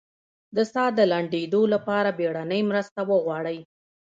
د 0.55 0.57
ساه 0.71 0.89
د 0.97 0.99
لنډیدو 1.11 1.61
لپاره 1.73 2.09
بیړنۍ 2.19 2.61
مرسته 2.69 2.99
وغواړئ 3.11 3.57